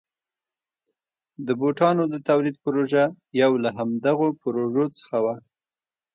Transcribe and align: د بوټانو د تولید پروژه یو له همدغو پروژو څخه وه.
د 1.47 1.47
بوټانو 1.59 2.03
د 2.13 2.15
تولید 2.27 2.55
پروژه 2.65 3.03
یو 3.41 3.51
له 3.63 3.69
همدغو 3.77 4.27
پروژو 4.41 4.85
څخه 4.97 5.17
وه. 5.23 5.35